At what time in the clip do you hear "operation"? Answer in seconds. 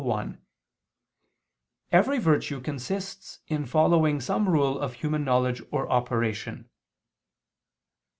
5.91-6.67